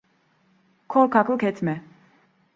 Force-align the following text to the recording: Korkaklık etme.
Korkaklık 0.87 1.43
etme. 1.43 1.83